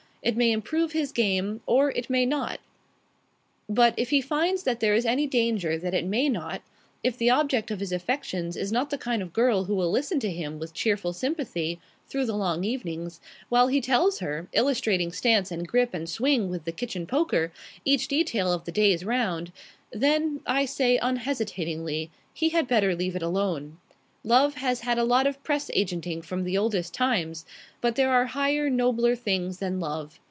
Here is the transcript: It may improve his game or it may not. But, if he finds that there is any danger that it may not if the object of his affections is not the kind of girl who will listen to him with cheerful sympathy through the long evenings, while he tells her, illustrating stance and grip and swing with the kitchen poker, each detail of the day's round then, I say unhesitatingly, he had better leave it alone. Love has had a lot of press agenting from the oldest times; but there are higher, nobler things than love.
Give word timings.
It 0.23 0.37
may 0.37 0.51
improve 0.51 0.91
his 0.91 1.11
game 1.11 1.61
or 1.65 1.89
it 1.89 2.07
may 2.07 2.27
not. 2.27 2.59
But, 3.67 3.95
if 3.97 4.11
he 4.11 4.21
finds 4.21 4.61
that 4.61 4.79
there 4.79 4.93
is 4.93 5.03
any 5.03 5.25
danger 5.25 5.79
that 5.79 5.95
it 5.95 6.05
may 6.05 6.29
not 6.29 6.61
if 7.03 7.17
the 7.17 7.31
object 7.31 7.71
of 7.71 7.79
his 7.79 7.91
affections 7.91 8.55
is 8.55 8.71
not 8.71 8.91
the 8.91 8.99
kind 8.99 9.23
of 9.23 9.33
girl 9.33 9.63
who 9.63 9.73
will 9.75 9.89
listen 9.89 10.19
to 10.19 10.29
him 10.31 10.59
with 10.59 10.75
cheerful 10.75 11.11
sympathy 11.11 11.79
through 12.07 12.25
the 12.27 12.35
long 12.37 12.63
evenings, 12.63 13.19
while 13.49 13.67
he 13.67 13.81
tells 13.81 14.19
her, 14.19 14.47
illustrating 14.53 15.11
stance 15.11 15.49
and 15.49 15.67
grip 15.67 15.91
and 15.91 16.07
swing 16.07 16.51
with 16.51 16.65
the 16.65 16.71
kitchen 16.71 17.07
poker, 17.07 17.51
each 17.83 18.07
detail 18.07 18.53
of 18.53 18.65
the 18.65 18.71
day's 18.71 19.03
round 19.03 19.51
then, 19.91 20.41
I 20.45 20.65
say 20.65 20.97
unhesitatingly, 20.99 22.11
he 22.31 22.49
had 22.49 22.67
better 22.67 22.93
leave 22.95 23.15
it 23.15 23.23
alone. 23.23 23.79
Love 24.23 24.53
has 24.53 24.81
had 24.81 24.99
a 24.99 25.03
lot 25.03 25.25
of 25.25 25.41
press 25.43 25.71
agenting 25.73 26.21
from 26.21 26.43
the 26.43 26.55
oldest 26.55 26.93
times; 26.93 27.43
but 27.81 27.95
there 27.95 28.11
are 28.11 28.25
higher, 28.27 28.69
nobler 28.69 29.15
things 29.15 29.57
than 29.57 29.79
love. 29.79 30.19